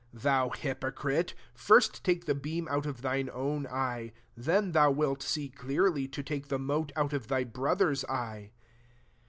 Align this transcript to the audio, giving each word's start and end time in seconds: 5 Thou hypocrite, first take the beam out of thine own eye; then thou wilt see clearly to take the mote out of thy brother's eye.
5 0.15 0.21
Thou 0.23 0.49
hypocrite, 0.49 1.35
first 1.53 2.03
take 2.03 2.25
the 2.25 2.33
beam 2.33 2.67
out 2.71 2.87
of 2.87 3.03
thine 3.03 3.29
own 3.31 3.67
eye; 3.67 4.13
then 4.35 4.71
thou 4.71 4.89
wilt 4.89 5.21
see 5.21 5.47
clearly 5.47 6.07
to 6.07 6.23
take 6.23 6.47
the 6.47 6.57
mote 6.57 6.91
out 6.95 7.13
of 7.13 7.27
thy 7.27 7.43
brother's 7.43 8.03
eye. 8.05 8.51